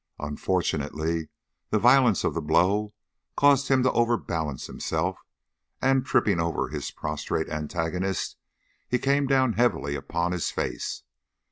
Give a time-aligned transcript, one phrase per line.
[0.17, 1.29] Unfortunately,
[1.69, 2.91] the violence of the blow
[3.37, 5.19] caused him to overbalance himself,
[5.79, 8.35] and, tripping over his prostrate antagonist,
[8.87, 11.03] he came down heavily upon his face.